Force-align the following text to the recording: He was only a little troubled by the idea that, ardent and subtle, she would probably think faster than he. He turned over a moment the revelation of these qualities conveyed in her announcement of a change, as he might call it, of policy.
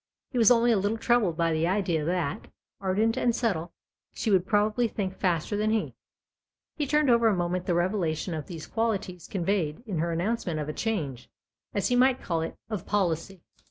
He 0.31 0.39
was 0.39 0.49
only 0.49 0.71
a 0.71 0.79
little 0.79 0.97
troubled 0.97 1.37
by 1.37 1.53
the 1.53 1.67
idea 1.67 2.03
that, 2.03 2.47
ardent 2.79 3.17
and 3.17 3.35
subtle, 3.35 3.71
she 4.11 4.31
would 4.31 4.47
probably 4.47 4.87
think 4.87 5.15
faster 5.15 5.55
than 5.55 5.69
he. 5.69 5.93
He 6.75 6.87
turned 6.87 7.11
over 7.11 7.27
a 7.27 7.35
moment 7.35 7.67
the 7.67 7.75
revelation 7.75 8.33
of 8.33 8.47
these 8.47 8.65
qualities 8.65 9.27
conveyed 9.27 9.83
in 9.85 9.99
her 9.99 10.11
announcement 10.11 10.59
of 10.59 10.67
a 10.67 10.73
change, 10.73 11.29
as 11.75 11.89
he 11.89 11.95
might 11.95 12.19
call 12.19 12.41
it, 12.41 12.57
of 12.67 12.87
policy. 12.87 13.43